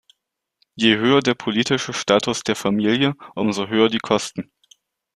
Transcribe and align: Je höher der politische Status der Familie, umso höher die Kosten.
Je 0.77 0.97
höher 0.97 1.19
der 1.19 1.35
politische 1.35 1.93
Status 1.93 2.41
der 2.41 2.55
Familie, 2.55 3.13
umso 3.35 3.67
höher 3.67 3.87
die 3.87 3.99
Kosten. 3.99 4.51